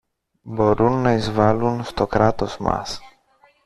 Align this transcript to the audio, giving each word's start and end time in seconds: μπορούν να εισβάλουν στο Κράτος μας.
μπορούν 0.41 1.01
να 1.01 1.11
εισβάλουν 1.13 1.83
στο 1.83 2.07
Κράτος 2.07 2.57
μας. 2.57 2.99